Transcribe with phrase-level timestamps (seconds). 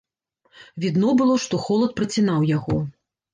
[0.85, 2.81] Відно было, што холад працінаў яго.